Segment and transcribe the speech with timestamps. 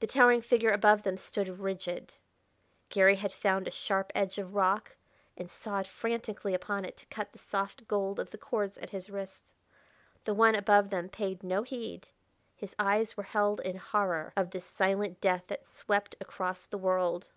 [0.00, 2.14] The towering figure above them stood rigid.
[2.88, 4.96] Garry had found a sharp edge of rock,
[5.36, 9.08] and sawed frantically upon it to cut the soft gold of the cords at his
[9.08, 9.54] wrists.
[10.24, 12.08] The one above them paid no heed;
[12.56, 17.28] his eyes were held in horror of this silent death that swept across the world.